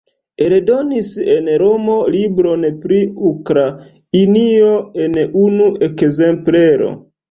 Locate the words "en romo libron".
1.33-2.67